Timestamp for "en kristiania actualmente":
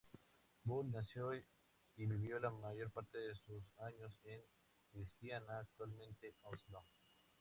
4.23-6.33